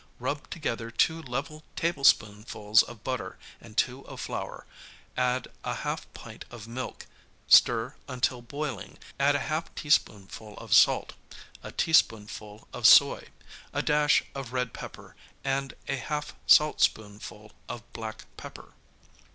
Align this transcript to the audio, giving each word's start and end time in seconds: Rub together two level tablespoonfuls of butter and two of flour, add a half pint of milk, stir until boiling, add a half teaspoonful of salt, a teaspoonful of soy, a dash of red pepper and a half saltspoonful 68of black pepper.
Rub 0.19 0.49
together 0.49 0.89
two 0.89 1.21
level 1.21 1.61
tablespoonfuls 1.75 2.81
of 2.81 3.03
butter 3.03 3.37
and 3.61 3.77
two 3.77 4.01
of 4.07 4.19
flour, 4.19 4.65
add 5.15 5.47
a 5.63 5.75
half 5.75 6.11
pint 6.15 6.43
of 6.49 6.67
milk, 6.67 7.05
stir 7.47 7.93
until 8.07 8.41
boiling, 8.41 8.97
add 9.19 9.35
a 9.35 9.39
half 9.45 9.75
teaspoonful 9.75 10.57
of 10.57 10.73
salt, 10.73 11.13
a 11.61 11.71
teaspoonful 11.71 12.67
of 12.73 12.87
soy, 12.87 13.27
a 13.73 13.83
dash 13.83 14.23
of 14.33 14.53
red 14.53 14.73
pepper 14.73 15.15
and 15.43 15.75
a 15.87 15.97
half 15.97 16.33
saltspoonful 16.47 17.51
68of 17.69 17.83
black 17.93 18.25
pepper. 18.37 18.73